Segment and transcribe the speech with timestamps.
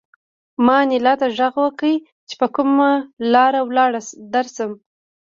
[0.65, 1.91] ما انیلا ته غږ وکړ
[2.27, 2.89] چې په کومه
[3.33, 3.61] لاره
[4.33, 4.71] درشم